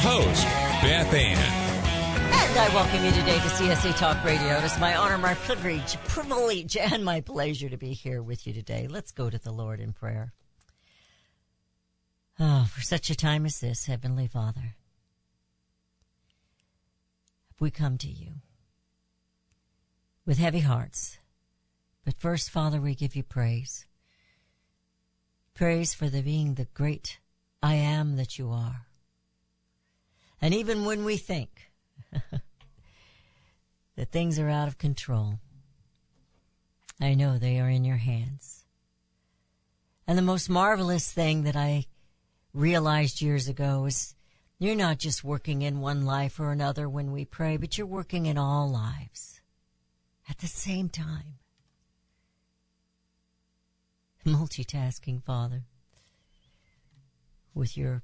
[0.00, 0.44] Host,
[0.82, 1.36] Beth Ann.
[2.30, 4.58] And I welcome you today to CSC Talk Radio.
[4.58, 8.52] It is my honor, my privilege, privilege, and my pleasure to be here with you
[8.52, 8.86] today.
[8.88, 10.32] Let's go to the Lord in prayer.
[12.40, 14.76] Oh, for such a time as this, Heavenly Father,
[17.58, 18.34] we come to you
[20.24, 21.18] with heavy hearts.
[22.04, 23.86] But first, Father, we give you praise.
[25.54, 27.18] Praise for the being the great
[27.62, 28.87] I am that you are.
[30.40, 31.70] And even when we think
[33.96, 35.40] that things are out of control,
[37.00, 38.64] I know they are in your hands.
[40.06, 41.86] And the most marvelous thing that I
[42.54, 44.14] realized years ago is
[44.58, 48.26] you're not just working in one life or another when we pray, but you're working
[48.26, 49.40] in all lives
[50.28, 51.38] at the same time.
[54.26, 55.62] Multitasking, Father,
[57.54, 58.02] with your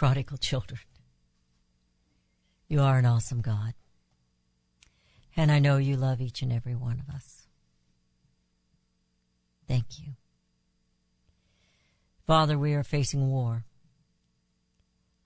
[0.00, 0.80] prodigal children.
[2.68, 3.74] You are an awesome God.
[5.36, 7.46] And I know you love each and every one of us.
[9.68, 10.14] Thank you.
[12.26, 13.66] Father, we are facing war.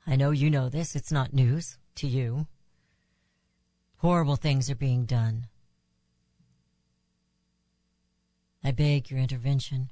[0.09, 0.97] I know you know this.
[0.97, 2.49] It's not news to you.
[3.99, 5.47] Horrible things are being done.
[8.65, 9.91] I beg your intervention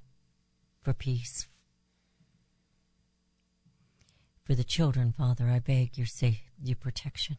[0.81, 1.47] for peace,
[4.45, 7.39] for the children, Father, I beg your safe, your protection.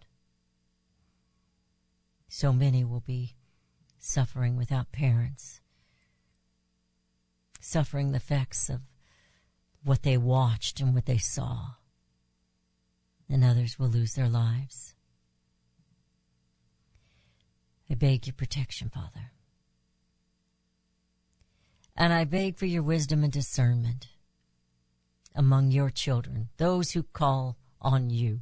[2.28, 3.36] So many will be
[4.00, 5.62] suffering without parents,
[7.60, 8.82] suffering the effects of
[9.84, 11.76] what they watched and what they saw,
[13.30, 14.96] and others will lose their lives.
[17.90, 19.32] I beg your protection, Father.
[21.96, 24.08] And I beg for your wisdom and discernment
[25.36, 28.42] among your children, those who call on you.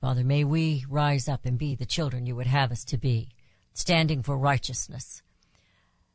[0.00, 3.28] Father, may we rise up and be the children you would have us to be,
[3.72, 5.22] standing for righteousness,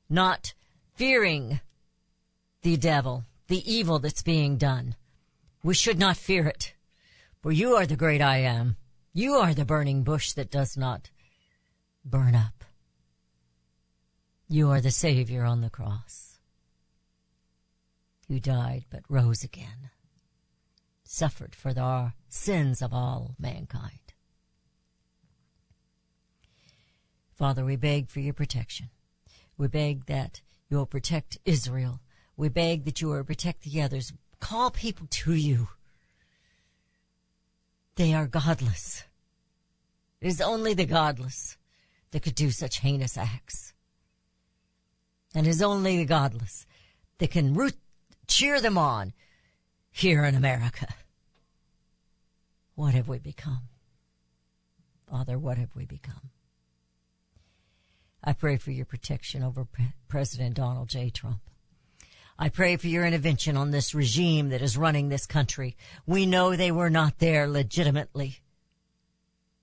[0.09, 0.53] not
[0.96, 1.59] fearing
[2.63, 4.96] the devil, the evil that's being done.
[5.64, 6.74] We should not fear it,
[7.41, 8.75] for you are the great I am.
[9.14, 11.09] You are the burning bush that does not
[12.03, 12.64] burn up.
[14.50, 16.26] You are the Savior on the cross
[18.27, 19.89] who died but rose again,
[21.03, 24.13] suffered for the sins of all mankind.
[27.33, 28.89] Father, we beg for your protection.
[29.57, 32.01] We beg that you will protect Israel.
[32.35, 34.11] We beg that you will protect the others.
[34.39, 35.69] Call people to you.
[37.95, 39.03] They are godless.
[40.19, 41.57] It is only the godless
[42.11, 43.73] that could do such heinous acts.
[45.35, 46.66] And it is only the godless
[47.19, 47.75] that can root
[48.27, 49.13] cheer them on
[49.91, 50.88] here in America.
[52.75, 53.61] What have we become?
[55.09, 56.29] Father, what have we become?
[58.23, 59.66] I pray for your protection over
[60.07, 61.09] President Donald J.
[61.09, 61.39] Trump.
[62.37, 65.75] I pray for your intervention on this regime that is running this country.
[66.05, 68.39] We know they were not there legitimately.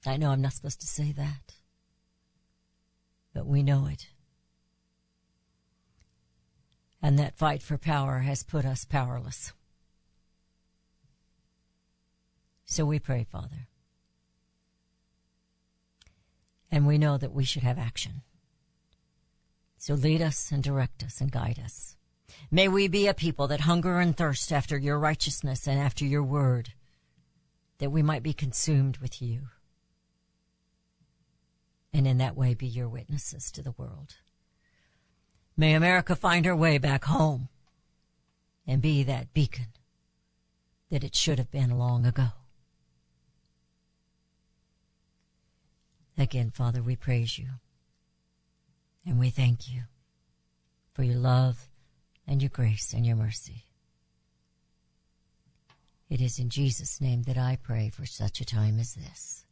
[0.07, 1.55] I know I'm not supposed to say that,
[3.33, 4.09] but we know it.
[7.05, 9.53] And that fight for power has put us powerless.
[12.65, 13.69] So we pray, Father.
[16.71, 18.23] And we know that we should have action.
[19.77, 21.95] So lead us and direct us and guide us.
[22.51, 26.23] May we be a people that hunger and thirst after your righteousness and after your
[26.23, 26.73] word,
[27.81, 29.49] that we might be consumed with you.
[31.93, 34.15] And in that way be your witnesses to the world.
[35.57, 37.49] May America find her way back home
[38.67, 39.67] and be that beacon
[40.91, 42.29] that it should have been long ago.
[46.17, 47.49] Again, Father, we praise you
[49.07, 49.83] and we thank you
[50.93, 51.69] for your love
[52.27, 53.65] and your grace and your mercy.
[56.09, 59.45] It is in Jesus' name that I pray for such a time as this.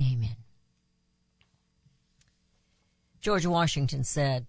[0.00, 0.36] Amen.
[3.20, 4.46] George Washington said,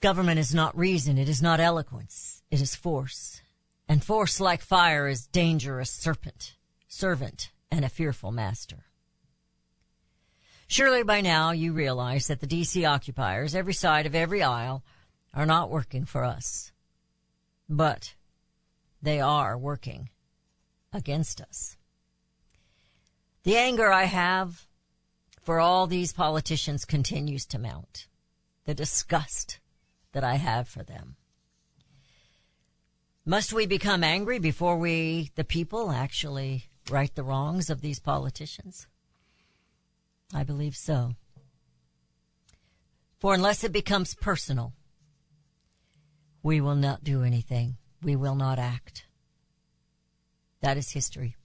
[0.00, 3.42] Government is not reason, it is not eloquence, it is force.
[3.88, 6.56] And force like fire is dangerous serpent,
[6.88, 8.84] servant, and a fearful master.
[10.66, 14.82] Surely by now you realize that the DC occupiers, every side of every aisle,
[15.32, 16.72] are not working for us.
[17.68, 18.14] But
[19.00, 20.10] they are working
[20.92, 21.76] against us.
[23.44, 24.66] The anger I have
[25.40, 28.08] for all these politicians continues to mount.
[28.64, 29.60] The disgust
[30.16, 31.16] that I have for them.
[33.26, 38.86] Must we become angry before we, the people, actually right the wrongs of these politicians?
[40.32, 41.16] I believe so.
[43.18, 44.72] For unless it becomes personal,
[46.42, 47.76] we will not do anything.
[48.02, 49.04] We will not act.
[50.62, 51.36] That is history.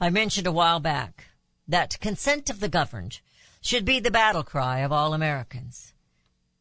[0.00, 1.26] I mentioned a while back
[1.68, 3.20] that consent of the governed
[3.64, 5.94] should be the battle cry of all Americans.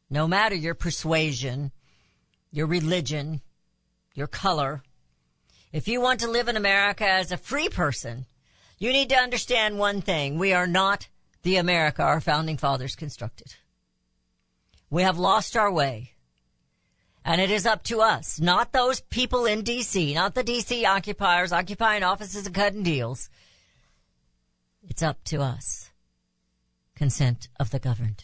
[0.09, 1.71] No matter your persuasion,
[2.51, 3.41] your religion,
[4.15, 4.83] your color,
[5.73, 8.25] if you want to live in America as a free person,
[8.79, 10.37] you need to understand one thing.
[10.37, 11.09] We are not
[11.41, 13.55] the America our founding fathers constructed.
[14.89, 16.11] We have lost our way.
[17.25, 21.51] And it is up to us, not those people in DC, not the DC occupiers
[21.51, 23.29] occupying offices and cutting deals.
[24.87, 25.82] It's up to us.
[27.03, 28.23] Consent of the governed.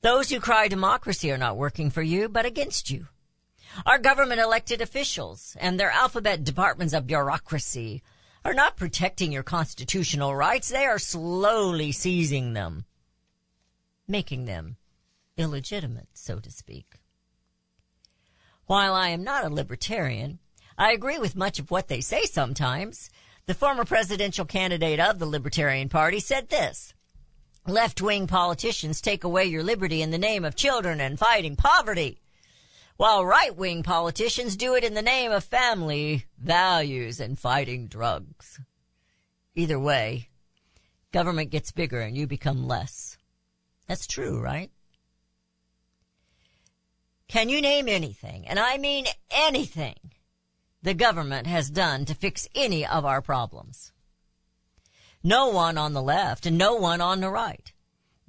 [0.00, 3.08] Those who cry democracy are not working for you, but against you.
[3.84, 8.02] Our government elected officials and their alphabet departments of bureaucracy
[8.42, 10.70] are not protecting your constitutional rights.
[10.70, 12.86] They are slowly seizing them,
[14.08, 14.78] making them
[15.36, 17.00] illegitimate, so to speak.
[18.64, 20.38] While I am not a libertarian,
[20.78, 23.10] I agree with much of what they say sometimes.
[23.46, 26.94] The former presidential candidate of the Libertarian Party said this.
[27.66, 32.22] Left-wing politicians take away your liberty in the name of children and fighting poverty,
[32.96, 38.60] while right-wing politicians do it in the name of family, values, and fighting drugs.
[39.54, 40.28] Either way,
[41.12, 43.18] government gets bigger and you become less.
[43.86, 44.70] That's true, right?
[47.28, 49.96] Can you name anything, and I mean anything,
[50.84, 53.90] the government has done to fix any of our problems?
[55.22, 57.72] No one on the left and no one on the right.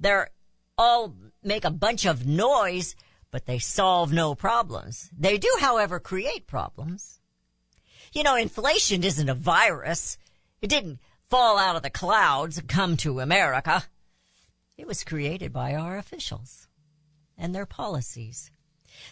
[0.00, 0.30] They're
[0.78, 2.96] all make a bunch of noise,
[3.30, 5.10] but they solve no problems.
[5.16, 7.20] They do, however, create problems.
[8.14, 10.16] You know, inflation isn't a virus.
[10.62, 13.84] It didn't fall out of the clouds and come to America.
[14.78, 16.68] It was created by our officials
[17.36, 18.50] and their policies.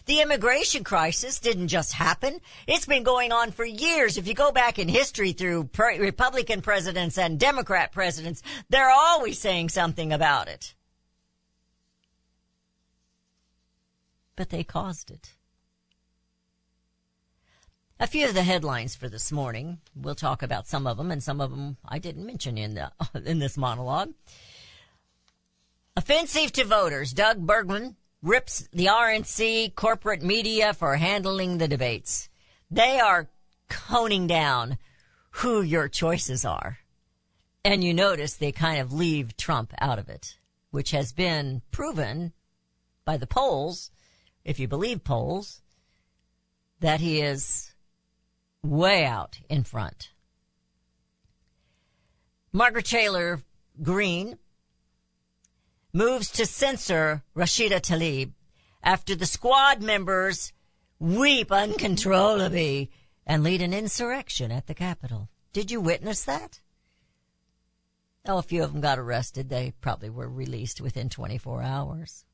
[0.05, 2.39] The immigration crisis didn't just happen.
[2.67, 4.17] It's been going on for years.
[4.17, 9.39] If you go back in history through pre- Republican presidents and Democrat presidents, they're always
[9.39, 10.75] saying something about it.
[14.35, 15.31] But they caused it.
[17.97, 19.79] A few of the headlines for this morning.
[19.95, 22.91] We'll talk about some of them, and some of them I didn't mention in the
[23.25, 24.13] in this monologue.
[25.95, 27.13] Offensive to voters.
[27.13, 32.27] Doug Burgum rips the RNC corporate media for handling the debates.
[32.71, 33.29] They are
[33.69, 34.79] coning down
[35.29, 36.79] who your choices are.
[37.63, 40.37] And you notice they kind of leave Trump out of it,
[40.71, 42.33] which has been proven
[43.05, 43.91] by the polls,
[44.43, 45.61] if you believe polls,
[46.79, 47.73] that he is
[48.63, 50.09] way out in front.
[52.51, 53.41] Marjorie Taylor
[53.83, 54.39] Greene
[55.95, 58.33] moves to censor Rashida Tlaib
[58.83, 60.51] after the squad members
[60.99, 62.91] weep uncontrollably
[63.25, 65.29] and lead an insurrection at the Capitol.
[65.53, 66.59] Did you witness that?
[68.27, 69.47] Oh, a few of them got arrested.
[69.47, 72.25] They probably were released within 24 hours.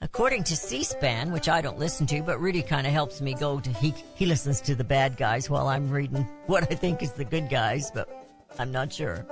[0.00, 3.60] According to C-SPAN, which I don't listen to, but Rudy kind of helps me go
[3.60, 7.12] to, he, he listens to the bad guys while I'm reading what I think is
[7.12, 8.08] the good guys, but
[8.58, 9.26] I'm not sure.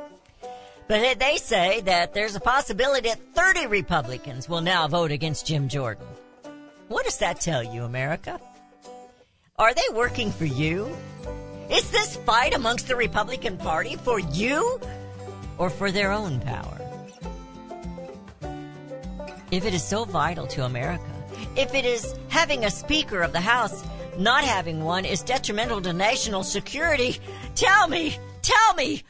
[0.87, 5.69] But they say that there's a possibility that 30 Republicans will now vote against Jim
[5.69, 6.07] Jordan.
[6.89, 8.39] What does that tell you, America?
[9.59, 10.95] Are they working for you?
[11.71, 14.79] Is this fight amongst the Republican Party for you
[15.57, 16.79] or for their own power?
[19.51, 21.05] If it is so vital to America,
[21.57, 23.85] if it is having a Speaker of the House,
[24.19, 27.19] not having one is detrimental to national security,
[27.55, 29.03] tell me, tell me,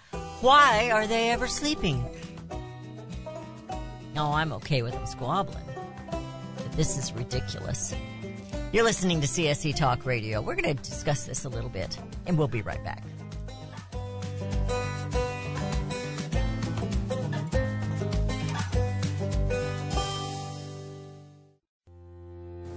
[0.45, 2.05] why are they ever sleeping?
[4.15, 5.65] No, I'm okay with them squabbling.
[6.11, 7.95] But this is ridiculous.
[8.71, 10.43] You're listening to CSC Talk Radio.
[10.43, 13.03] We're going to discuss this a little bit, and we'll be right back.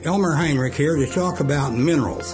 [0.06, 2.34] Elmer Heinrich here to talk about minerals.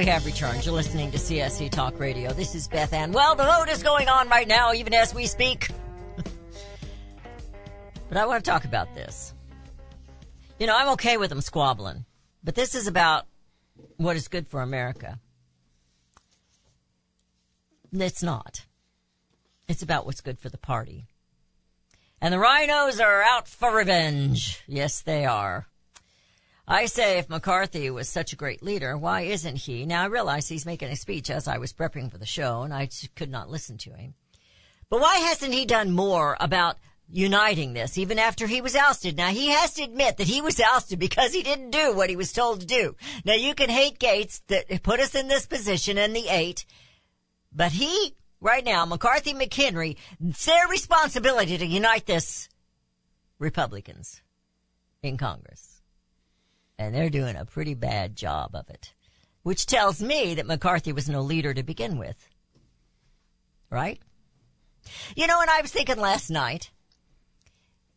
[0.00, 0.64] We have returned.
[0.64, 2.32] You're listening to CSC Talk Radio.
[2.32, 3.12] This is Beth Ann.
[3.12, 5.68] Well, the vote is going on right now, even as we speak.
[8.08, 9.34] but I want to talk about this.
[10.58, 12.06] You know, I'm okay with them squabbling,
[12.42, 13.26] but this is about
[13.98, 15.20] what is good for America.
[17.92, 18.64] It's not.
[19.68, 21.08] It's about what's good for the party.
[22.22, 24.62] And the rhinos are out for revenge.
[24.66, 25.66] Yes, they are.
[26.72, 29.84] I say if McCarthy was such a great leader, why isn't he?
[29.84, 32.72] Now I realize he's making a speech as I was prepping for the show and
[32.72, 34.14] I could not listen to him.
[34.88, 36.76] But why hasn't he done more about
[37.08, 39.16] uniting this even after he was ousted?
[39.16, 42.14] Now he has to admit that he was ousted because he didn't do what he
[42.14, 42.94] was told to do.
[43.24, 46.66] Now you can hate Gaetz that put us in this position and the eight,
[47.52, 52.48] but he, right now, McCarthy McHenry, it's their responsibility to unite this
[53.40, 54.22] Republicans
[55.02, 55.69] in Congress
[56.80, 58.94] and they're doing a pretty bad job of it.
[59.42, 62.28] Which tells me that McCarthy was no leader to begin with.
[63.68, 64.00] Right?
[65.14, 66.70] You know, and I was thinking last night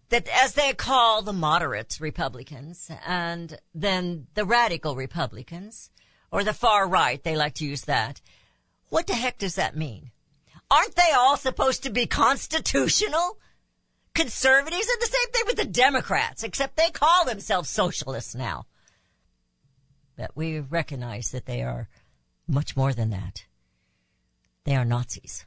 [0.10, 5.90] that as they call the moderate Republicans and then the radical Republicans
[6.30, 8.20] or the far right, they like to use that.
[8.90, 10.12] What the heck does that mean?
[10.70, 13.40] Aren't they all supposed to be constitutional?
[14.13, 18.66] Conservatives are the same thing with the Democrats, except they call themselves socialists now
[20.15, 21.89] that we recognize that they are
[22.48, 23.46] much more than that.
[24.63, 25.46] They are Nazis.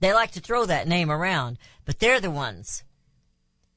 [0.00, 2.82] They like to throw that name around, but they're the ones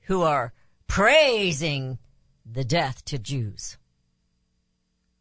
[0.01, 0.53] who are
[0.87, 1.99] praising
[2.45, 3.77] the death to Jews.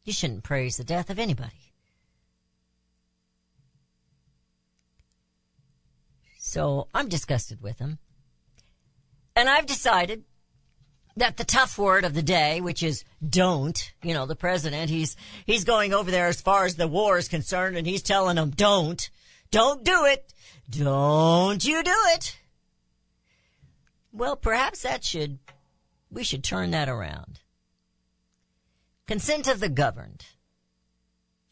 [0.05, 1.73] You shouldn't praise the death of anybody.
[6.39, 7.99] So I'm disgusted with them.
[9.35, 10.25] And I've decided
[11.17, 15.17] that the tough word of the day, which is don't, you know, the president, he's,
[15.47, 18.51] he's going over there as far as the war is concerned and he's telling them
[18.51, 19.11] don't,
[19.51, 20.33] don't do it.
[20.69, 22.39] Don't you do it.
[24.13, 25.39] Well, perhaps that should,
[26.11, 27.41] we should turn that around.
[29.07, 30.25] Consent of the governed.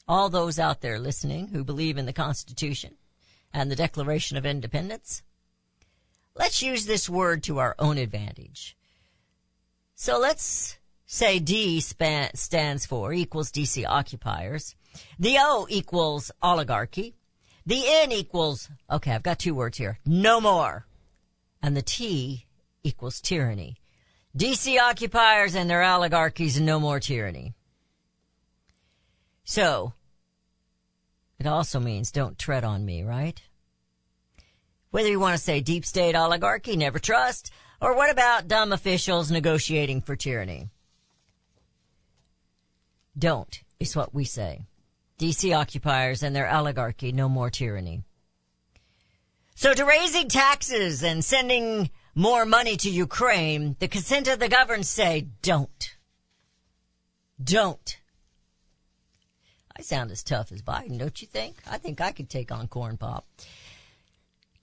[0.09, 2.97] All those out there listening who believe in the Constitution
[3.53, 5.23] and the Declaration of Independence,
[6.35, 8.77] let's use this word to our own advantage.
[10.03, 14.75] So let's say D span, stands for equals DC occupiers.
[15.17, 17.15] The O equals oligarchy.
[17.65, 20.01] The N equals, okay, I've got two words here.
[20.05, 20.89] No more.
[21.63, 22.47] And the T
[22.83, 23.77] equals tyranny.
[24.37, 27.55] DC occupiers and their oligarchies and no more tyranny.
[29.45, 29.93] So,
[31.39, 33.41] it also means don't tread on me, right?
[34.91, 37.53] Whether you want to say deep state oligarchy, never trust,
[37.83, 40.69] or what about dumb officials negotiating for tyranny?
[43.19, 44.63] Don't is what we say.
[45.19, 48.03] DC occupiers and their oligarchy, no more tyranny.
[49.57, 54.87] So to raising taxes and sending more money to Ukraine, the consent of the governed
[54.87, 55.97] say don't.
[57.43, 57.99] Don't.
[59.77, 61.57] I sound as tough as Biden, don't you think?
[61.69, 63.27] I think I could take on Corn Pop.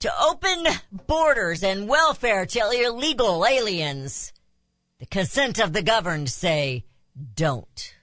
[0.00, 0.66] To open
[1.06, 4.32] borders and welfare to illegal aliens,
[4.98, 6.84] the consent of the governed say
[7.34, 7.94] don't.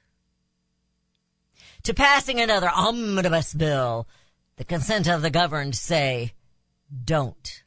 [1.83, 4.07] To passing another omnibus bill,
[4.57, 6.33] the consent of the governed say
[7.03, 7.63] don't.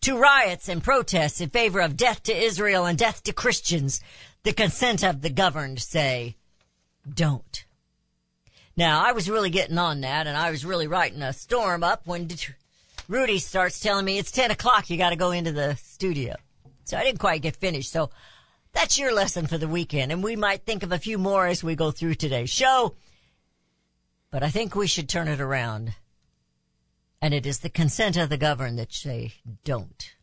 [0.00, 4.00] To riots and protests in favor of death to Israel and death to Christians,
[4.42, 6.36] the consent of the governed say
[7.12, 7.66] don't.
[8.74, 12.06] Now, I was really getting on that and I was really writing a storm up
[12.06, 12.26] when
[13.12, 16.34] Rudy starts telling me it's 10 o'clock, you gotta go into the studio.
[16.84, 17.92] So I didn't quite get finished.
[17.92, 18.08] So
[18.72, 21.62] that's your lesson for the weekend and we might think of a few more as
[21.62, 22.96] we go through today's show.
[24.30, 25.94] But I think we should turn it around.
[27.20, 30.16] And it is the consent of the governed that say don't.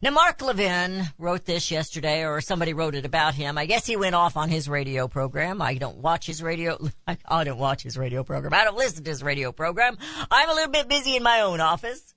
[0.00, 3.58] Now, Mark Levin wrote this yesterday, or somebody wrote it about him.
[3.58, 5.60] I guess he went off on his radio program.
[5.60, 6.78] I don't watch his radio.
[7.26, 8.54] I don't watch his radio program.
[8.54, 9.98] I don't listen to his radio program.
[10.30, 12.14] I'm a little bit busy in my own office.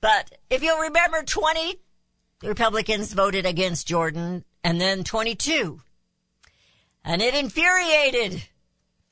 [0.00, 1.74] But if you'll remember, 20
[2.42, 5.80] Republicans voted against Jordan, and then 22.
[7.04, 8.42] And it infuriated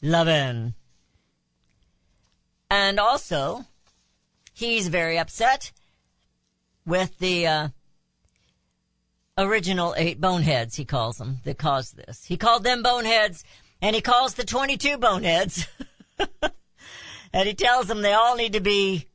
[0.00, 0.74] Levin.
[2.70, 3.66] And also,
[4.54, 5.72] he's very upset
[6.87, 7.68] with the uh,
[9.38, 12.25] original eight boneheads, he calls them, that caused this.
[12.25, 13.44] He called them boneheads,
[13.81, 15.66] and he calls the 22 boneheads.
[17.33, 19.07] and he tells them they all need to be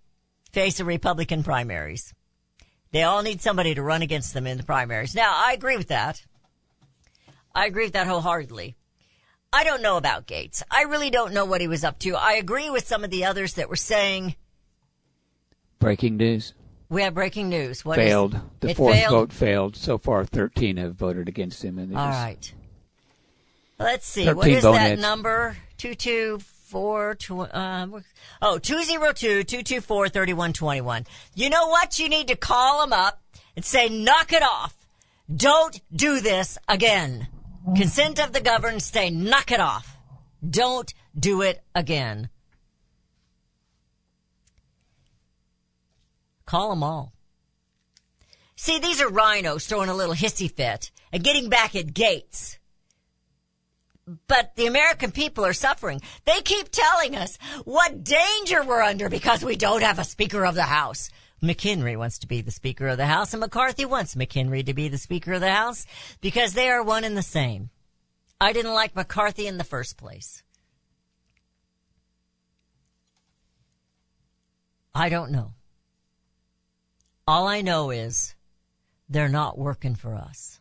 [0.51, 2.13] face a Republican primaries.
[2.91, 5.13] They all need somebody to run against them in the primaries.
[5.13, 6.25] Now, I agree with that.
[7.53, 8.75] I agree with that wholeheartedly.
[9.51, 10.61] I don't know about Gaetz.
[10.69, 12.15] I really don't know what he was up to.
[12.15, 14.35] I agree with some of the others that were saying.
[15.79, 16.53] Breaking news.
[16.89, 17.85] We have breaking news.
[17.85, 18.33] What failed.
[18.33, 19.11] Is, the fourth failed?
[19.11, 19.75] vote failed.
[19.75, 21.77] So far, 13 have voted against him.
[21.77, 22.51] And All right.
[23.77, 24.27] Let's see.
[24.31, 24.99] What is that boneheads.
[25.01, 25.55] number?
[25.77, 28.03] 224, tw- um,
[28.41, 31.05] oh, 202-224-3121.
[31.35, 31.97] You know what?
[31.99, 33.21] You need to call them up
[33.55, 34.75] and say, knock it off.
[35.33, 37.27] Don't do this again.
[37.75, 39.95] Consent of the governed say, knock it off.
[40.47, 42.29] Don't do it again.
[46.49, 47.13] Call them all.
[48.55, 52.57] See, these are rhinos throwing a little hissy fit and getting back at Gaetz.
[54.27, 56.01] But the American people are suffering.
[56.25, 60.55] They keep telling us what danger we're under because we don't have a Speaker of
[60.55, 61.11] the House.
[61.43, 64.87] McHenry wants to be the Speaker of the House and McCarthy wants McHenry to be
[64.87, 65.85] the Speaker of the House
[66.19, 67.69] because they are one and the same.
[68.41, 70.41] I didn't like McCarthy in the first place.
[74.95, 75.53] I don't know.
[77.29, 78.33] All I know is
[79.07, 80.59] they're not working for us.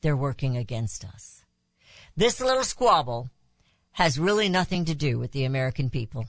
[0.00, 1.44] They're working against us.
[2.16, 3.28] This little squabble
[3.90, 6.24] has really nothing to do with the American people.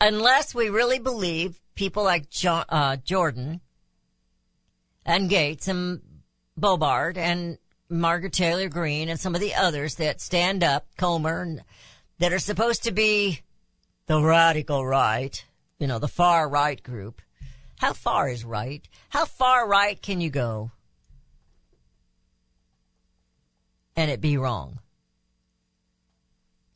[0.00, 3.60] Unless we really believe people like jo- uh, Jordan
[5.04, 6.00] and Gaetz and
[6.58, 7.58] Boebert and
[7.90, 11.64] Marjorie Taylor Greene and some of the others that stand up, Comer, and,
[12.18, 13.42] that are supposed to be
[14.06, 15.44] the radical right,
[15.80, 17.20] you know, the far right group.
[17.78, 18.86] How far is right?
[19.08, 20.70] How far right can you go?
[23.96, 24.78] And it be wrong.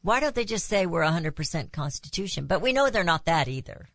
[0.02, 2.46] Why don't they just say we're 100% Constitution?
[2.46, 3.88] But we know they're not that either,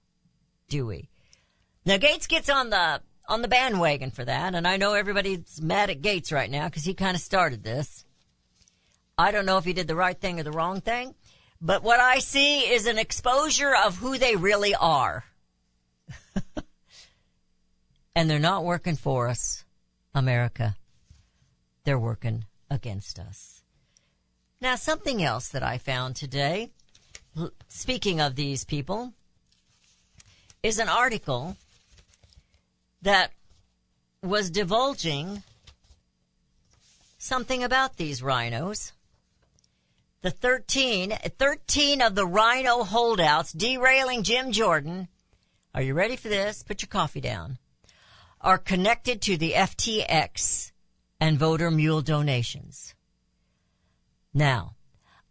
[0.70, 1.10] do we?
[1.86, 4.56] Now Gaetz gets on the on the bandwagon for that.
[4.56, 8.04] And I know everybody's mad at Gaetz right now because he kind of started this.
[9.18, 11.14] I don't know if he did the right thing or the wrong thing,
[11.62, 15.26] but what I see is an exposure of who they really are.
[18.16, 19.66] and they're not working for us,
[20.14, 20.76] America.
[21.84, 23.64] They're working against us.
[24.62, 26.70] Now, something else that I found today,
[27.68, 29.14] speaking of these people,
[30.62, 31.56] is an article
[33.02, 33.32] that
[34.22, 35.44] was divulging
[37.18, 38.92] something about these rhinos.
[40.22, 45.08] The 13, 13 of the rhino holdouts derailing Jim Jordan.
[45.74, 46.62] Are you ready for this?
[46.62, 47.58] Put your coffee down.
[48.42, 50.74] Are connected to the FTX
[51.22, 52.96] and voter mule donations.
[54.34, 54.76] Now,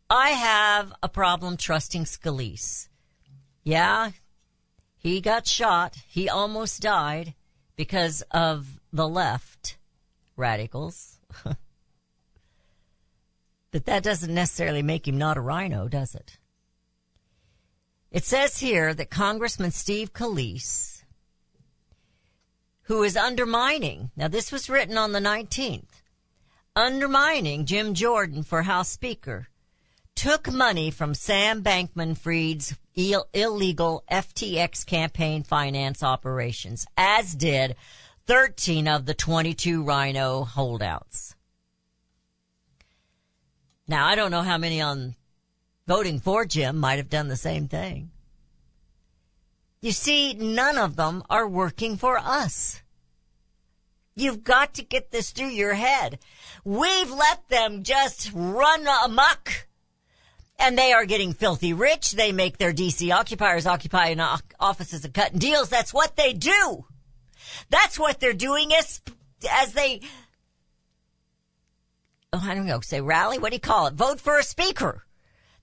[0.09, 2.88] I have a problem trusting Scalise.
[3.64, 4.12] Yeah,
[4.96, 5.96] he got shot.
[6.09, 7.35] He almost died
[7.77, 9.77] because of the left
[10.35, 11.18] radicals.
[13.70, 16.38] but that doesn't necessarily make him not a rhino, does it?
[18.11, 21.02] It says here that Congressman Steve Scalise,
[22.83, 26.02] who is undermining, now this was written on the 19th,
[26.74, 29.48] undermining Jim Jordan for House Speaker,
[30.14, 37.76] took money from Sam Bankman Fried's Ill- illegal FTX campaign finance operations, as did
[38.26, 41.37] 13 of the 22 Rhino holdouts.
[43.88, 45.16] Now, I don't know how many on
[45.87, 48.11] voting for Jim might have done the same thing.
[49.81, 52.83] You see, none of them are working for us.
[54.14, 56.18] You've got to get this through your head.
[56.64, 59.68] We've let them just run amok
[60.59, 62.12] and they are getting filthy rich.
[62.12, 64.20] They make their DC occupiers occupying
[64.59, 65.68] offices and cutting deals.
[65.68, 66.85] That's what they do.
[67.70, 69.01] That's what they're doing as,
[69.51, 70.01] as they,
[72.33, 73.38] oh, I don't know, say rally?
[73.38, 73.95] What do you call it?
[73.95, 75.05] Vote for a speaker.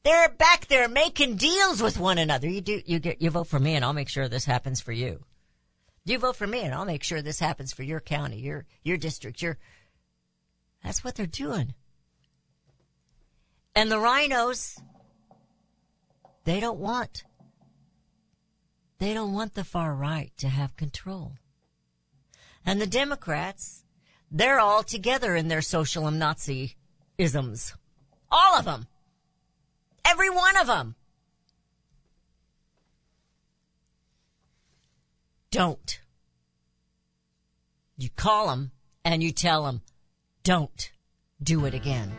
[0.04, 2.48] They're back there making deals with one another.
[2.48, 4.92] You do, you get, you vote for me and I'll make sure this happens for
[4.92, 5.24] you.
[6.04, 8.98] You vote for me and I'll make sure this happens for your county, your, your
[8.98, 9.58] district, your,
[10.84, 11.74] that's what they're doing.
[13.76, 14.80] And the rhinos,
[16.44, 17.24] they don't want,
[19.00, 21.34] they don't want the far right to have control.
[22.64, 23.85] And the Democrats,
[24.32, 26.76] they're all together in their socialist Nazi
[27.18, 27.74] isms.
[28.32, 28.88] All of them.
[30.04, 30.96] Every one of them.
[35.52, 36.00] Don't.
[37.98, 38.72] You call them
[39.06, 39.82] and you tell them,
[40.44, 40.92] don't
[41.42, 42.12] do it again.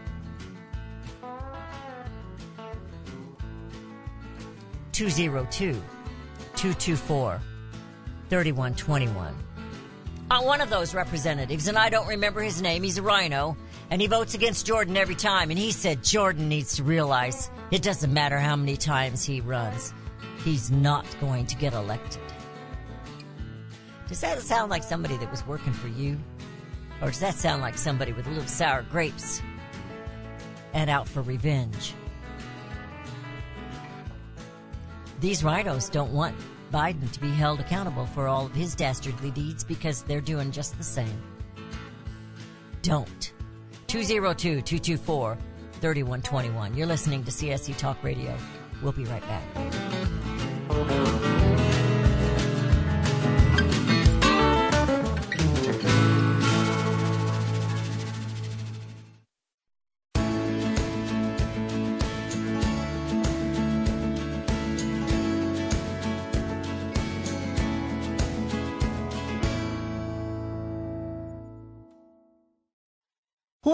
[4.93, 5.75] 202
[6.55, 7.41] 224
[8.31, 9.46] 3121.
[10.29, 13.57] Uh, one of those representatives, and I don't remember his name, he's a rhino,
[13.91, 15.51] and he votes against Jordan every time.
[15.51, 19.95] And he said Jordan needs to realize it doesn't matter how many times he runs,
[20.45, 22.21] he's not going to get elected.
[24.09, 26.19] Does that sound like somebody that was working for you?
[27.01, 29.41] Or does that sound like somebody with a little sour grapes
[30.73, 31.95] and out for revenge?
[35.21, 36.35] These rhinos don't want
[36.73, 40.77] Biden to be held accountable for all of his dastardly deeds because they're doing just
[40.79, 41.23] the same.
[42.83, 43.33] Don't.
[43.87, 45.39] 202 224
[45.81, 46.75] 3121.
[46.77, 48.37] You're listening to CSC Talk Radio.
[48.83, 49.43] We'll be right back.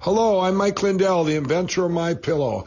[0.00, 2.66] Hello, I'm Mike Lindell, the inventor of My Pillow.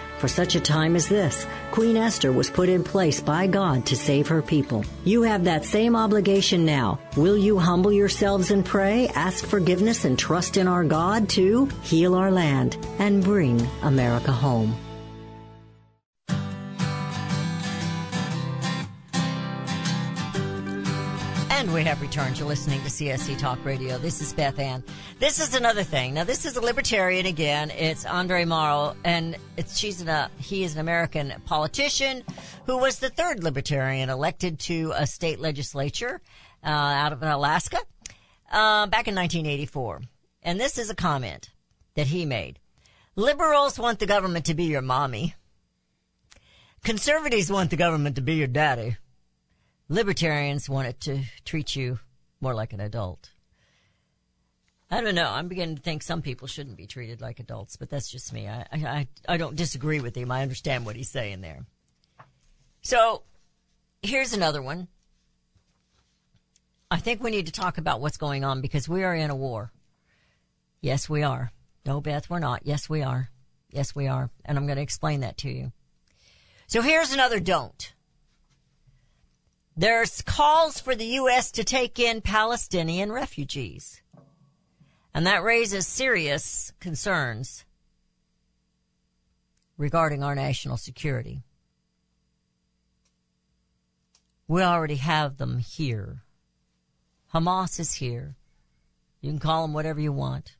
[0.21, 3.95] For such a time as this, Queen Esther was put in place by God to
[3.95, 4.85] save her people.
[5.03, 6.99] You have that same obligation now.
[7.17, 12.13] Will you humble yourselves and pray, ask forgiveness, and trust in our God to heal
[12.13, 14.77] our land and bring America home?
[21.73, 22.37] We have returned.
[22.37, 23.97] You're listening to CSC Talk Radio.
[23.97, 24.83] This is Beth Ann.
[25.19, 26.13] This is another thing.
[26.13, 27.71] Now, this is a libertarian again.
[27.71, 32.23] It's Andre Marrou, and it's she's an, uh, he is an American politician
[32.65, 36.19] who was the third libertarian elected to a state legislature
[36.61, 37.77] uh, out of Alaska
[38.51, 40.01] uh, back in 1984.
[40.43, 41.51] And this is a comment
[41.95, 42.59] that he made.
[43.15, 45.35] Liberals want the government to be your mommy.
[46.83, 48.97] Conservatives want the government to be your daddy.
[49.91, 51.99] Libertarians want it to treat you
[52.39, 53.29] more like an adult.
[54.89, 55.29] I don't know.
[55.29, 58.47] I'm beginning to think some people shouldn't be treated like adults, but that's just me.
[58.47, 60.31] I, I, I don't disagree with him.
[60.31, 61.65] I understand what he's saying there.
[62.81, 63.23] So,
[64.01, 64.87] here's another one.
[66.89, 69.35] I think we need to talk about what's going on because we are in a
[69.35, 69.73] war.
[70.79, 71.51] Yes, we are.
[71.85, 72.61] No, Beth, we're not.
[72.63, 73.29] Yes, we are.
[73.69, 74.29] Yes, we are.
[74.45, 75.73] And I'm going to explain that to you.
[76.67, 77.93] So here's another don't.
[79.75, 81.51] There's calls for the U.S.
[81.51, 84.01] to take in Palestinian refugees.
[85.13, 87.65] And that raises serious concerns
[89.77, 91.41] regarding our national security.
[94.47, 96.23] We already have them here.
[97.33, 98.35] Hamas is here.
[99.21, 100.55] You can call them whatever you want.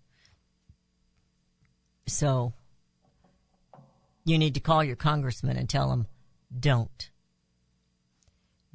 [2.07, 2.53] So,
[4.23, 6.07] You need to call your congressman and tell him,
[6.57, 7.10] don't.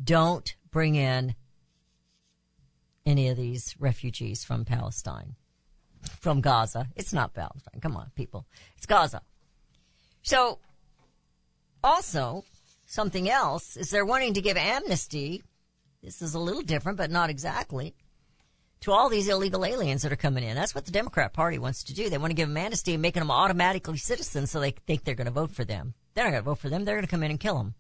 [0.03, 1.35] Don't bring in
[3.07, 5.37] any of these refugees from Palestine,
[6.21, 6.89] from Gaza.
[6.97, 7.81] It's not Palestine.
[7.81, 8.47] Come on, people.
[8.77, 9.23] It's Gaza.
[10.23, 10.59] So,
[11.83, 12.45] also,
[12.85, 15.45] something else is they're wanting to give amnesty.
[16.03, 17.95] This is a little different, but not exactly.
[18.81, 20.55] To all these illegal aliens that are coming in.
[20.55, 22.11] That's what the Democrat Party wants to do.
[22.11, 25.15] They want to give them amnesty and making them automatically citizens so they think they're
[25.15, 25.95] going to vote for them.
[26.15, 26.85] They're not going to vote for them.
[26.85, 27.75] They're going to come in and kill them.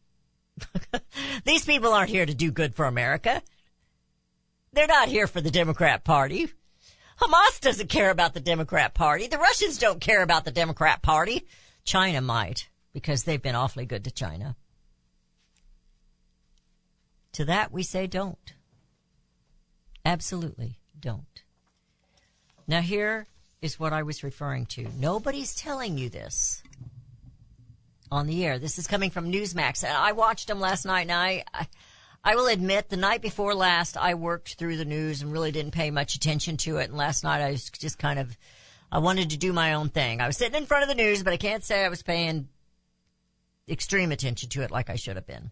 [1.44, 3.42] these people aren't here to do good for America.
[4.72, 6.48] They're not here for the Democrat Party.
[7.20, 9.26] Hamas doesn't care about the Democrat Party.
[9.26, 11.46] The Russians don't care about the Democrat Party.
[11.84, 14.56] China might, because they've been awfully good to China.
[17.32, 18.54] To that we say don't.
[20.04, 21.42] Absolutely don't.
[22.66, 23.26] Now here
[23.62, 24.88] is what I was referring to.
[24.98, 26.62] Nobody's telling you this
[28.10, 28.58] on the air.
[28.58, 29.84] This is coming from Newsmax.
[29.84, 31.66] And I watched them last night and I, I,
[32.24, 35.72] I will admit the night before last I worked through the news and really didn't
[35.72, 36.88] pay much attention to it.
[36.88, 38.36] And last night I was just kind of,
[38.90, 40.20] I wanted to do my own thing.
[40.20, 42.48] I was sitting in front of the news, but I can't say I was paying
[43.68, 45.50] extreme attention to it like I should have been.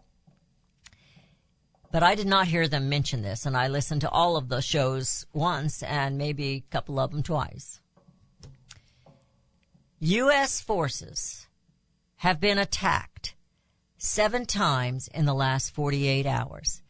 [1.90, 4.60] But I did not hear them mention this, and I listened to all of the
[4.60, 7.80] shows once and maybe a couple of them twice.
[10.00, 10.60] U.S.
[10.60, 11.43] forces
[12.16, 13.34] have been attacked
[13.98, 16.82] seven times in the last 48 hours.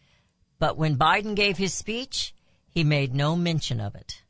[0.58, 2.34] But when Biden gave his speech,
[2.68, 4.22] he made no mention of it.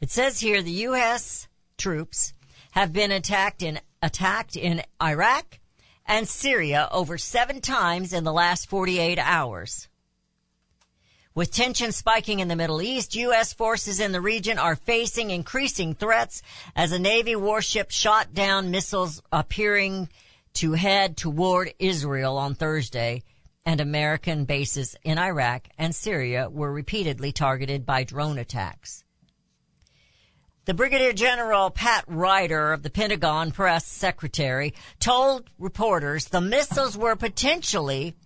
[0.00, 1.48] It says here the U.S.
[1.78, 2.34] troops
[2.72, 5.60] have been attacked in, attacked in Iraq,
[6.04, 9.88] and Syria over seven times in the last 48 hours.
[11.34, 13.54] With tension spiking in the Middle East, U.S.
[13.54, 16.42] forces in the region are facing increasing threats
[16.76, 20.10] as a Navy warship shot down missiles appearing
[20.54, 23.22] to head toward Israel on Thursday,
[23.64, 29.02] and American bases in Iraq and Syria were repeatedly targeted by drone attacks.
[30.66, 37.16] The Brigadier General Pat Ryder of the Pentagon press secretary told reporters the missiles were
[37.16, 38.16] potentially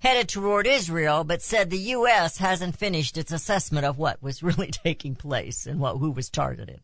[0.00, 2.38] headed toward Israel, but said the U.S.
[2.38, 6.80] hasn't finished its assessment of what was really taking place and what, who was targeted.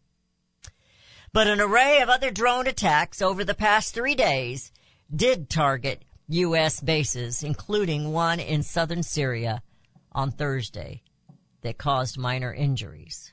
[1.32, 4.70] But an array of other drone attacks over the past three days
[5.14, 6.80] did target U.S.
[6.80, 9.62] bases, including one in southern Syria
[10.12, 11.02] on Thursday
[11.62, 13.32] that caused minor injuries.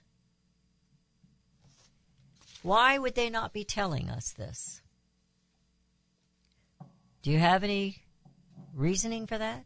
[2.62, 4.82] Why would they not be telling us this?
[7.22, 8.04] Do you have any
[8.74, 9.66] reasoning for that?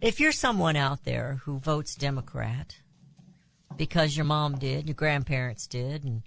[0.00, 2.76] If you're someone out there who votes Democrat
[3.76, 6.22] because your mom did, your grandparents did, and,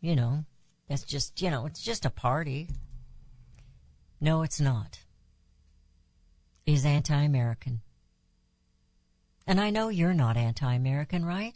[0.00, 0.44] you know,
[0.88, 2.68] that's just, you know, it's just a party.
[4.20, 5.00] No, it's not.
[6.64, 7.80] Is anti-American.
[9.46, 11.54] And I know you're not anti-American, right?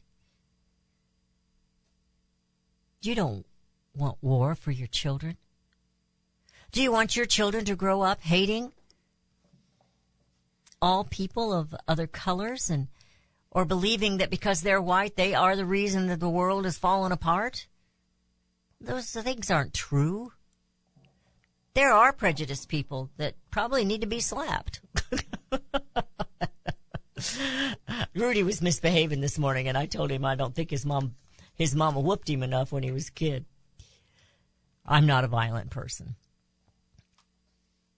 [3.01, 3.47] You don't
[3.95, 5.37] want war for your children.
[6.77, 8.71] Do you want your children to grow up hating
[10.83, 12.89] all people of other colors and
[13.51, 17.13] or believing that because they're white they are the reason that the world has fallen
[17.13, 17.67] apart?
[18.79, 20.33] Those things aren't true.
[21.73, 24.83] There are prejudiced people that probably need to be slapped.
[28.15, 31.15] Rudy was misbehaving this morning and I told him I don't think his mom
[31.55, 33.47] his mama whooped him enough when he was a kid.
[34.85, 36.17] I'm not a violent person.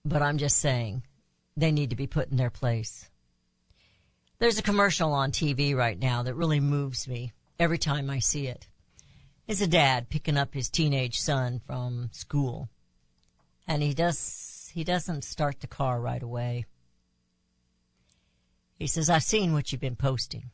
[0.05, 1.03] But I'm just saying
[1.57, 3.09] they need to be put in their place.
[4.39, 8.47] There's a commercial on TV right now that really moves me every time I see
[8.47, 8.67] it.
[9.47, 12.69] It's a dad picking up his teenage son from school.
[13.67, 16.65] And he does, he doesn't start the car right away.
[18.77, 20.51] He says, I've seen what you've been posting.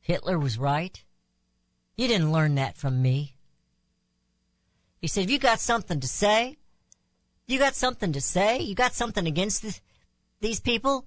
[0.00, 1.02] Hitler was right.
[1.96, 3.36] You didn't learn that from me.
[5.00, 6.58] He said, you got something to say?
[7.46, 8.60] You got something to say?
[8.60, 9.82] You got something against
[10.40, 11.06] these people?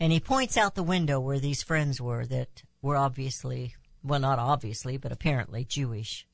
[0.00, 4.38] And he points out the window where these friends were that were obviously, well, not
[4.38, 6.26] obviously, but apparently Jewish.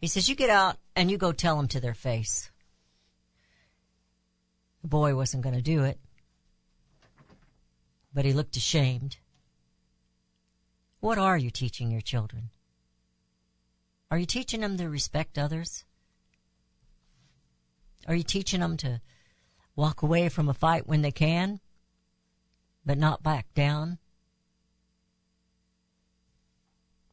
[0.00, 2.50] He says, you get out and you go tell them to their face.
[4.82, 5.98] The boy wasn't going to do it,
[8.12, 9.18] but he looked ashamed.
[11.00, 12.50] What are you teaching your children?
[14.10, 15.84] Are you teaching them to respect others?
[18.06, 19.00] Are you teaching them to
[19.76, 21.60] walk away from a fight when they can,
[22.84, 23.98] but not back down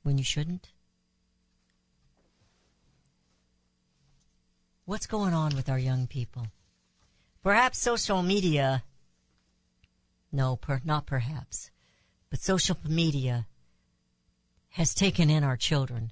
[0.04, 0.72] when you shouldn't?
[4.90, 6.48] what's going on with our young people?
[7.44, 8.84] Perhaps social media,
[10.32, 11.70] no, per, not perhaps,
[12.32, 13.46] but social media
[14.70, 16.12] has taken in our children.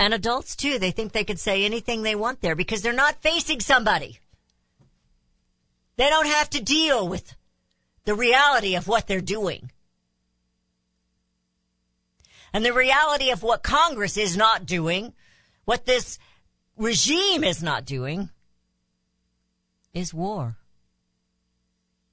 [0.00, 3.20] And adults too, they think they could say anything they want there because they're not
[3.20, 4.18] facing somebody.
[5.96, 7.36] They don't have to deal with
[8.06, 9.70] the reality of what they're doing.
[12.54, 15.12] And the reality of what Congress is not doing,
[15.66, 16.18] what this
[16.78, 18.30] regime is not doing,
[19.92, 20.56] is war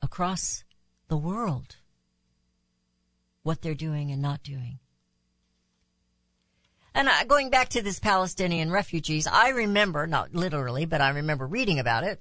[0.01, 0.65] across
[1.07, 1.77] the world.
[3.43, 4.79] What they're doing and not doing.
[6.97, 11.45] And uh, going back to this Palestinian refugees, I remember, not literally, but I remember
[11.45, 12.19] reading about it,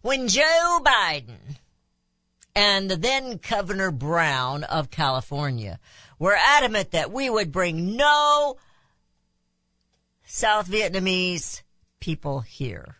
[0.00, 1.58] when Joe Biden
[2.54, 5.78] and the then Governor Brown of California
[6.18, 8.56] were adamant that we would bring no
[10.24, 11.60] South Vietnamese
[12.00, 12.96] people here.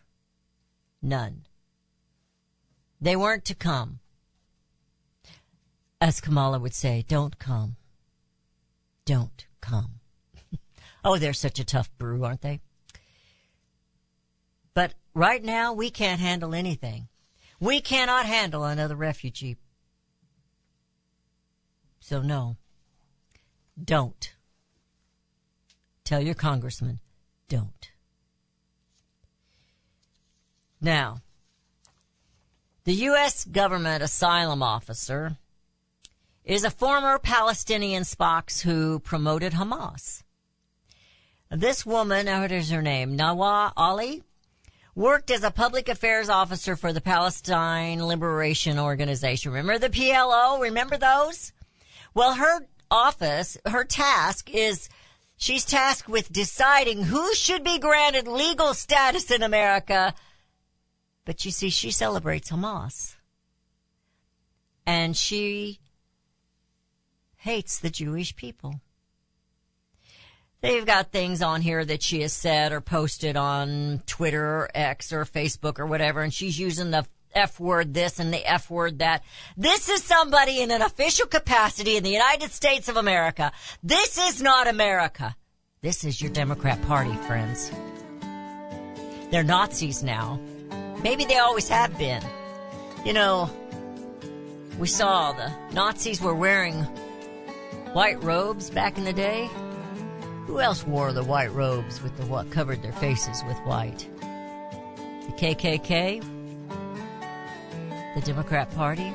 [1.01, 1.47] None.
[3.01, 3.97] They weren't to come.
[5.99, 7.77] As Kamala would say, don't come.
[9.05, 10.00] Don't come.
[11.03, 12.61] Oh, they're such a tough brew, aren't they?
[14.73, 17.07] But right now, we can't handle anything.
[17.59, 19.57] We cannot handle another refugee.
[21.99, 22.57] So no.
[23.81, 24.33] Don't.
[26.03, 26.99] Tell your congressman,
[27.47, 27.91] don't.
[30.81, 31.21] Now,
[32.83, 33.45] the U.S.
[33.45, 35.37] government asylum officer
[36.43, 40.23] is a former Palestinian Spox who promoted Hamas.
[41.51, 43.17] This woman, what is her name?
[43.17, 44.23] Nawa Ali?
[44.95, 49.51] Worked as a public affairs officer for the Palestine Liberation Organization.
[49.51, 50.61] Remember the PLO?
[50.61, 51.53] Remember those?
[52.13, 54.89] Well, her office, her task is
[55.37, 60.13] she's tasked with deciding who should be granted legal status in America
[61.25, 63.15] but you see, she celebrates Hamas.
[64.85, 65.79] And she
[67.37, 68.81] hates the Jewish people.
[70.61, 75.11] They've got things on here that she has said or posted on Twitter or X
[75.11, 78.99] or Facebook or whatever, and she's using the F word this and the F word
[78.99, 79.23] that.
[79.57, 83.51] This is somebody in an official capacity in the United States of America.
[83.81, 85.35] This is not America.
[85.81, 87.71] This is your Democrat Party, friends.
[89.31, 90.39] They're Nazis now.
[91.01, 92.21] Maybe they always have been.
[93.03, 93.49] You know,
[94.77, 96.83] we saw the Nazis were wearing
[97.93, 99.49] white robes back in the day.
[100.47, 104.09] Who else wore the white robes with the what covered their faces with white?
[104.19, 106.21] The KKK?
[108.15, 109.13] The Democrat Party?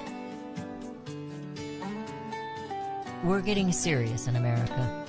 [3.24, 5.04] We're getting serious in America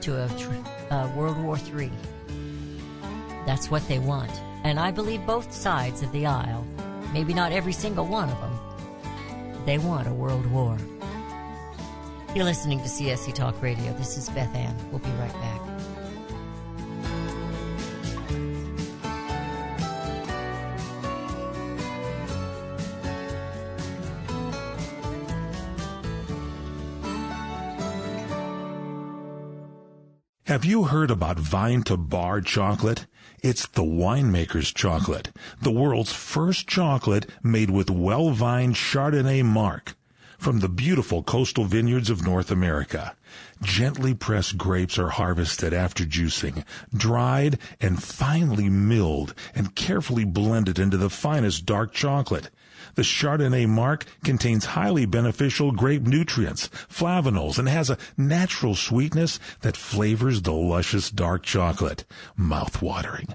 [0.00, 1.90] to a uh, World War III.
[3.44, 4.32] That's what they want.
[4.64, 6.66] And I believe both sides of the aisle,
[7.12, 8.58] maybe not every single one of them,
[9.66, 10.78] they want a world war.
[12.34, 13.90] You're listening to CSC Talk Radio.
[13.94, 14.76] This is Beth Ann.
[14.90, 15.60] We'll be right back.
[30.44, 33.06] Have you heard about Vine to Bar chocolate?
[33.42, 35.30] It's the winemaker's chocolate,
[35.62, 39.94] the world's first chocolate made with well-vined Chardonnay marc
[40.38, 43.14] from the beautiful coastal vineyards of North America.
[43.60, 46.64] Gently pressed grapes are harvested after juicing,
[46.94, 52.50] dried and finely milled and carefully blended into the finest dark chocolate.
[52.94, 59.76] The Chardonnay marc contains highly beneficial grape nutrients, flavanols, and has a natural sweetness that
[59.76, 62.04] flavors the luscious dark chocolate.
[62.36, 63.34] Mouth-watering,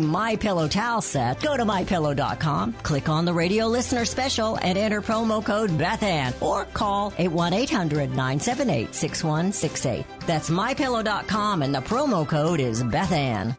[0.00, 5.00] My Pillow towel set, go to mypillow.com, click on the radio listener special and enter
[5.00, 10.04] promo code BethAnn or call 818-978-6168.
[10.26, 13.56] That's mypillow.com and the promo code is BethAnn.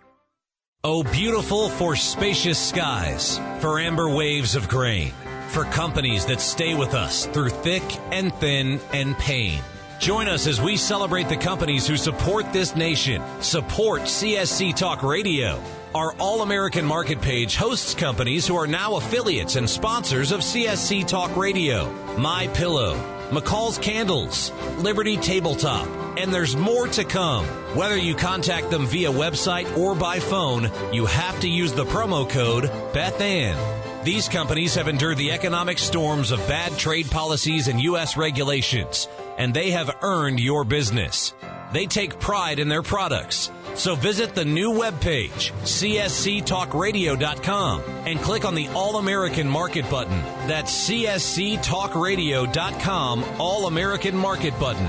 [0.83, 5.11] Oh, beautiful for spacious skies, for amber waves of grain,
[5.49, 9.61] for companies that stay with us through thick and thin and pain.
[9.99, 13.21] Join us as we celebrate the companies who support this nation.
[13.41, 15.61] Support CSC Talk Radio.
[15.93, 21.05] Our All American Market page hosts companies who are now affiliates and sponsors of CSC
[21.05, 21.91] Talk Radio.
[22.17, 22.95] My Pillow,
[23.29, 27.43] McCall's Candles, Liberty Tabletop, and there's more to come.
[27.75, 32.29] Whether you contact them via website or by phone, you have to use the promo
[32.29, 34.05] code BethAnn.
[34.05, 38.15] These companies have endured the economic storms of bad trade policies and U.S.
[38.15, 41.33] regulations, and they have earned your business.
[41.71, 43.49] They take pride in their products.
[43.75, 50.19] So visit the new webpage, csctalkradio.com, and click on the All American Market button.
[50.47, 54.87] That's csctalkradio.com, All American Market button.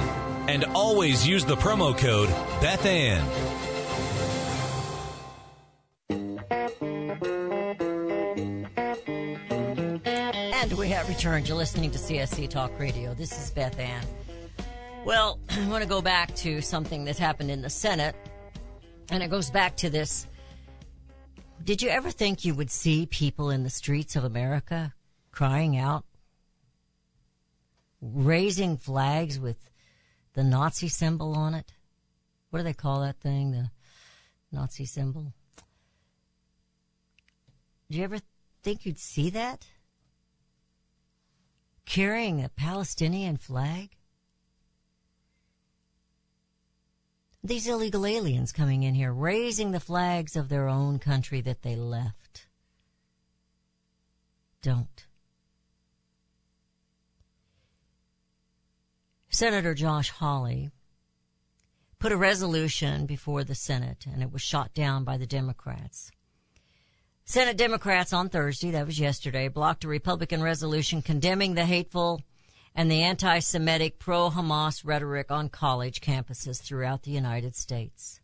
[0.48, 2.30] And always use the promo code
[2.60, 3.22] BethAnn.
[10.62, 11.48] And we have returned.
[11.48, 13.14] You're listening to CSC Talk Radio.
[13.14, 14.04] This is Beth Ann.
[15.04, 18.14] Well, I want to go back to something that happened in the Senate,
[19.10, 20.28] and it goes back to this.
[21.64, 24.94] Did you ever think you would see people in the streets of America
[25.32, 26.04] crying out,
[28.00, 29.70] raising flags with
[30.34, 31.72] the Nazi symbol on it?
[32.50, 33.50] What do they call that thing?
[33.50, 33.70] The
[34.52, 35.32] Nazi symbol?
[37.90, 38.18] Did you ever
[38.62, 39.66] think you'd see that?
[41.86, 43.96] Carrying a Palestinian flag?
[47.44, 51.74] These illegal aliens coming in here, raising the flags of their own country that they
[51.74, 52.46] left.
[54.62, 55.06] Don't.
[59.28, 60.70] Senator Josh Hawley
[61.98, 66.12] put a resolution before the Senate and it was shot down by the Democrats.
[67.24, 72.20] Senate Democrats on Thursday, that was yesterday, blocked a Republican resolution condemning the hateful
[72.74, 78.18] and the anti-Semitic pro-Hamas rhetoric on college campuses throughout the United States.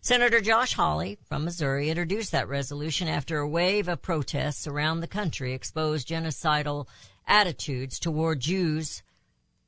[0.00, 5.06] Senator Josh Hawley from Missouri introduced that resolution after a wave of protests around the
[5.06, 6.88] country exposed genocidal
[7.26, 9.02] attitudes toward Jews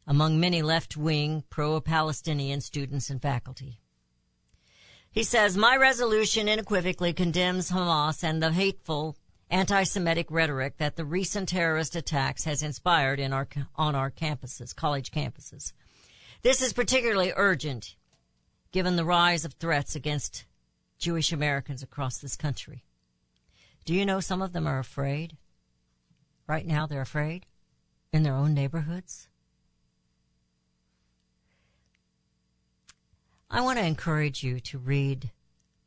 [0.06, 3.78] among many left-wing pro-Palestinian students and faculty.
[5.10, 9.16] He says, my resolution unequivocally condemns Hamas and the hateful
[9.54, 13.46] anti-Semitic rhetoric that the recent terrorist attacks has inspired in our,
[13.76, 15.72] on our campuses, college campuses.
[16.42, 17.94] This is particularly urgent
[18.72, 20.44] given the rise of threats against
[20.98, 22.82] Jewish Americans across this country.
[23.84, 25.36] Do you know some of them are afraid?
[26.48, 27.46] Right now they're afraid
[28.12, 29.28] in their own neighborhoods.
[33.48, 35.30] I want to encourage you to read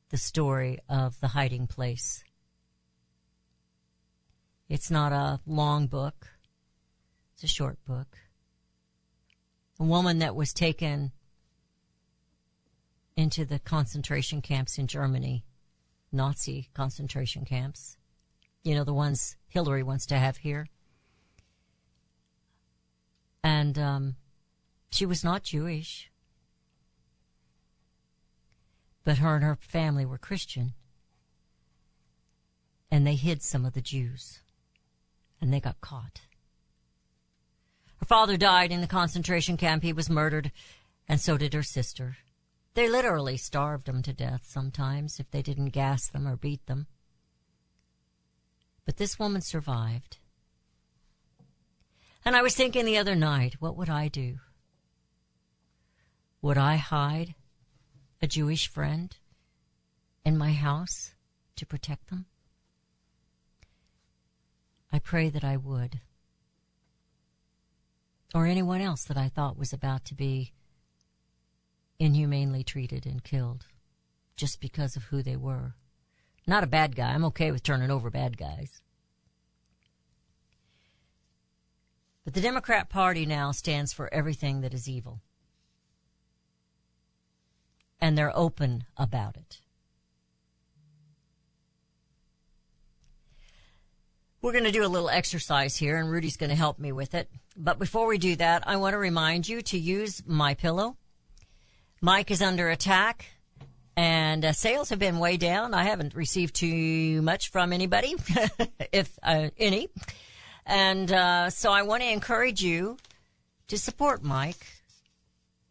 [0.09, 2.23] the story of The Hiding Place.
[4.69, 6.27] It's not a long book.
[7.33, 8.17] It's a short book.
[9.79, 11.11] A woman that was taken
[13.15, 15.45] into the concentration camps in Germany,
[16.11, 17.97] Nazi concentration camps.
[18.63, 20.67] You know, the ones Hillary wants to have here.
[23.43, 24.15] And um,
[24.89, 26.11] she was not Jewish.
[29.05, 30.73] But her and her family were Christian.
[32.91, 34.41] And they hid some of the Jews.
[35.41, 36.21] And they got caught.
[37.97, 39.83] Her father died in the concentration camp.
[39.83, 40.51] He was murdered.
[41.07, 42.17] And so did her sister.
[42.73, 46.87] They literally starved them to death sometimes if they didn't gas them or beat them.
[48.85, 50.17] But this woman survived.
[52.23, 54.39] And I was thinking the other night, what would I do?
[56.41, 57.35] Would I hide
[58.21, 59.15] a Jewish friend
[60.23, 61.13] in my house
[61.55, 62.25] to protect them?
[64.91, 65.99] I pray that I would.
[68.33, 70.53] Or anyone else that I thought was about to be
[71.99, 73.65] inhumanely treated and killed
[74.35, 75.73] just because of who they were.
[76.45, 77.11] Not a bad guy.
[77.11, 78.81] I'm okay with turning over bad guys.
[82.23, 85.21] But the Democrat Party now stands for everything that is evil.
[87.99, 89.59] And they're open about it.
[94.41, 97.15] We're going to do a little exercise here and Rudy's going to help me with
[97.15, 97.29] it.
[97.55, 100.95] But before we do that, I want to remind you to use my pillow.
[102.01, 103.25] Mike is under attack
[103.95, 105.73] and uh, sales have been way down.
[105.73, 108.13] I haven't received too much from anybody,
[108.91, 109.89] if uh, any.
[110.67, 112.97] And uh, so I want to encourage you
[113.69, 114.67] to support Mike.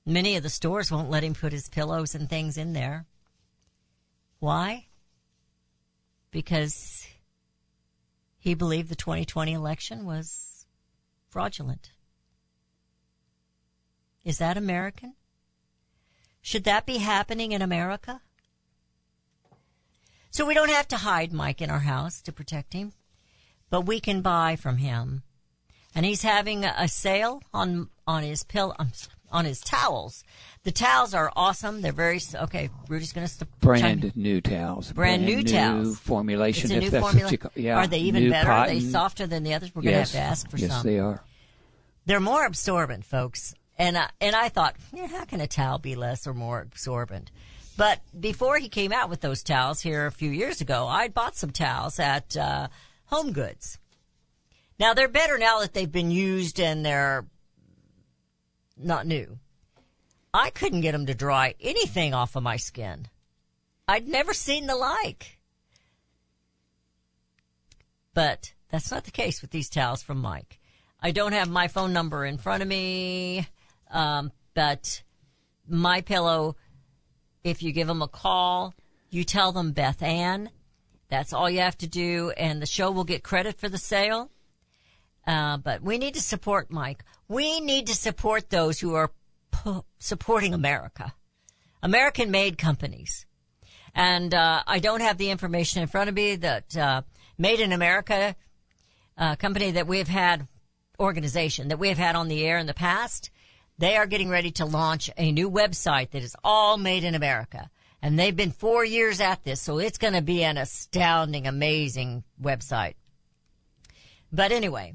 [0.05, 3.07] Many of the stores won't let him put his pillows and things in there.
[4.41, 4.87] Why?
[6.33, 7.06] Because
[8.47, 10.67] he believed the 2020 election was
[11.29, 11.91] fraudulent.
[14.23, 15.15] Is that American?
[16.43, 18.21] Should that be happening in America?
[20.31, 22.93] So we don't have to hide Mike in our house to protect him,
[23.69, 25.25] but we can buy from him.
[25.93, 28.93] And he's having a sale on on his pill um,
[29.31, 30.25] on his towels.
[30.65, 31.81] The towels are awesome.
[31.83, 32.71] They're very okay.
[32.89, 34.93] Rudy's going to brand new towels.
[34.93, 35.99] Brand, brand new, new, towels.
[35.99, 36.71] Formulation.
[36.71, 37.33] It's a new formula.
[37.55, 37.77] yeah.
[37.77, 38.49] Are they even new better?
[38.49, 38.77] Cotton.
[38.77, 39.75] Are they softer than the others?
[39.75, 40.77] We're going to have to ask for yes, some.
[40.79, 41.23] Yes, they are.
[42.07, 43.55] They're more absorbent, folks.
[43.79, 47.31] And I, and I thought, yeah, how can a towel be less or more absorbent?
[47.77, 51.37] But before he came out with those towels here a few years ago, I bought
[51.37, 52.69] some towels at uh,
[53.07, 53.79] Home Goods.
[54.79, 57.27] Now they're better now that they've been used and they're
[58.77, 59.39] not new.
[60.33, 63.09] I couldn't get them to dry anything off of my skin.
[63.89, 65.39] I'd never seen the like.
[68.13, 70.59] But that's not the case with these towels from Mike.
[71.01, 73.47] I don't have my phone number in front of me,
[73.91, 75.03] um, but
[75.69, 76.57] my pillow.
[77.45, 78.75] If you give them a call,
[79.11, 80.51] you tell them Beth Ann.
[81.09, 84.31] That's all you have to do, and the show will get credit for the sale.
[85.27, 87.05] Uh, but we need to support Mike.
[87.29, 89.11] We need to support those who are
[89.53, 91.15] p- supporting America,
[91.83, 93.27] American-made companies.
[93.95, 97.03] And uh, I don't have the information in front of me that uh,
[97.39, 98.35] Made in America
[99.19, 100.49] uh, company that we've had
[100.99, 103.31] organization that we have had on the air in the past.
[103.79, 107.71] They are getting ready to launch a new website that is all made in America.
[108.01, 112.25] And they've been four years at this, so it's going to be an astounding, amazing
[112.41, 112.95] website.
[114.33, 114.95] But anyway,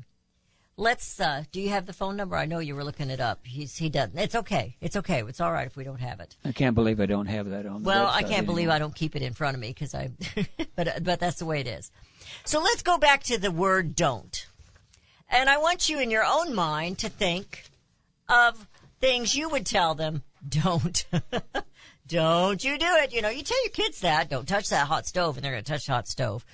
[0.77, 2.35] let's, uh, do you have the phone number?
[2.35, 3.39] I know you were looking it up.
[3.43, 4.17] He's, he doesn't.
[4.17, 4.75] It's okay.
[4.81, 5.23] It's okay.
[5.23, 6.35] It's all right if we don't have it.
[6.43, 7.83] I can't believe I don't have that on.
[7.83, 8.69] Well, I can't believe.
[8.69, 10.11] I don't keep it in front of me because I,
[10.75, 11.91] but, but that's the way it is.
[12.45, 14.47] So let's go back to the word don't.
[15.29, 17.63] And I want you in your own mind to think
[18.27, 18.67] of
[18.99, 21.05] things you would tell them, don't.
[22.07, 23.13] don't you do it.
[23.13, 25.63] You know, you tell your kids that, don't touch that hot stove, and they're going
[25.63, 26.45] to touch the hot stove.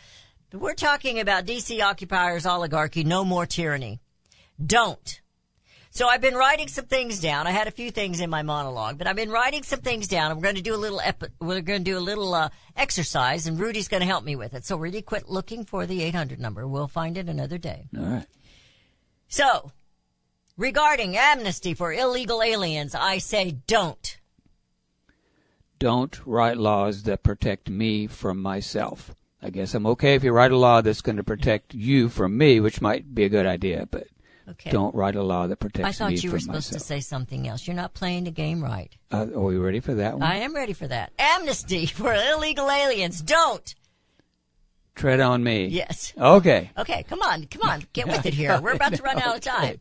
[0.50, 4.00] But we're talking about DC occupiers, oligarchy, no more tyranny.
[4.64, 5.22] Don't.
[5.98, 7.48] So I've been writing some things down.
[7.48, 10.30] I had a few things in my monologue, but I've been writing some things down.
[10.30, 13.48] I'm going to do a little, epi- we're going to do a little, uh, exercise
[13.48, 14.64] and Rudy's going to help me with it.
[14.64, 16.68] So Rudy, quit looking for the 800 number.
[16.68, 17.88] We'll find it another day.
[17.98, 18.28] All right.
[19.28, 19.72] So,
[20.56, 24.20] regarding amnesty for illegal aliens, I say don't.
[25.80, 29.16] Don't write laws that protect me from myself.
[29.42, 32.38] I guess I'm okay if you write a law that's going to protect you from
[32.38, 34.08] me, which might be a good idea, but
[34.50, 34.70] Okay.
[34.72, 36.82] don't write a law that protects me I thought me you were supposed myself.
[36.82, 37.68] to say something else.
[37.68, 38.96] You're not playing the game right.
[39.12, 40.24] Uh, are we ready for that one?
[40.24, 41.12] I am ready for that.
[41.20, 43.22] Amnesty for illegal aliens.
[43.22, 43.76] Don't.
[44.96, 45.68] Tread on me.
[45.68, 46.14] Yes.
[46.18, 46.72] Okay.
[46.78, 48.60] Okay, come on, come on, get with it here.
[48.62, 49.80] We're about to run out of time.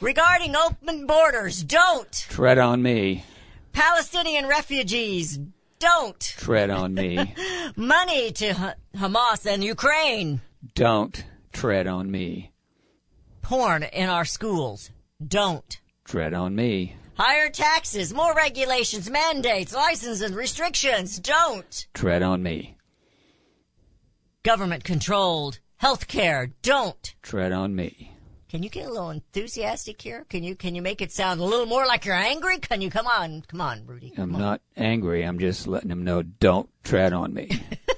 [0.00, 2.10] Regarding open borders, don't.
[2.28, 3.24] Tread on me.
[3.72, 5.38] Palestinian refugees,
[5.78, 6.18] don't.
[6.18, 7.34] Tread on me.
[7.76, 10.40] Money to Ha- Hamas and Ukraine.
[10.74, 12.50] Don't tread on me.
[13.48, 14.90] Porn in our schools,
[15.26, 15.80] don't.
[16.04, 16.96] Tread on me.
[17.14, 21.18] Higher taxes, more regulations, mandates, licenses, restrictions.
[21.18, 21.86] Don't.
[21.94, 22.76] Tread on me.
[24.42, 26.52] Government controlled healthcare.
[26.60, 27.14] Don't.
[27.22, 28.12] Tread on me.
[28.50, 30.26] Can you get a little enthusiastic here?
[30.28, 32.58] Can you can you make it sound a little more like you're angry?
[32.58, 34.12] Can you come on, come on, Rudy?
[34.18, 35.22] I'm not angry.
[35.22, 37.48] I'm just letting them know don't tread on me.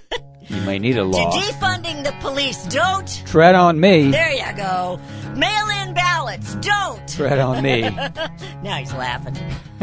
[0.50, 1.30] you may need a law.
[1.30, 3.22] To defunding the police, don't.
[3.26, 4.10] Tread on me.
[4.10, 5.00] There you go.
[5.36, 7.06] Mail-in ballots, don't.
[7.08, 7.82] Tread on me.
[8.62, 9.36] now he's laughing.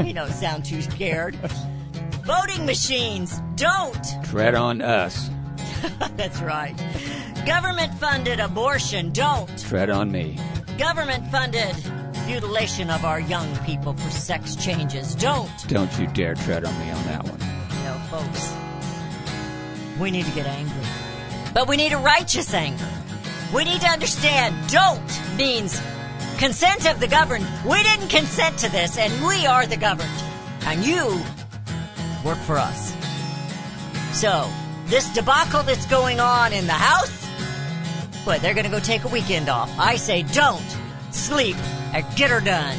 [0.05, 1.35] You don't sound too scared.
[2.25, 4.05] Voting machines, don't.
[4.25, 5.29] Tread on us.
[6.17, 6.75] That's right.
[7.45, 9.57] Government funded abortion, don't.
[9.59, 10.37] Tread on me.
[10.77, 11.75] Government funded
[12.27, 15.49] mutilation of our young people for sex changes, don't.
[15.69, 17.39] Don't you dare tread on me on that one.
[17.39, 18.51] Know, folks,
[19.99, 20.83] we need to get angry.
[21.53, 22.87] But we need a righteous anger.
[23.53, 25.81] We need to understand don't means
[26.37, 27.45] consent of the governed.
[27.65, 30.09] We didn't consent to this, and we are the governed.
[30.65, 31.19] And you
[32.23, 32.93] work for us.
[34.11, 34.49] So,
[34.87, 37.25] this debacle that's going on in the House,
[38.25, 39.71] but they're going to go take a weekend off.
[39.79, 40.65] I say don't
[41.11, 41.55] sleep
[41.93, 42.77] and get her done.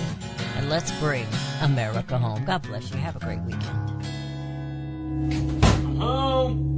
[0.56, 1.26] And let's bring
[1.62, 2.44] America home.
[2.44, 2.98] God bless you.
[2.98, 3.62] Have a great weekend.
[5.98, 6.77] Home.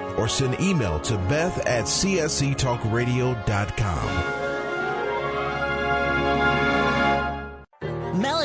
[0.17, 4.40] Or send email to beth at csctalkradio.com.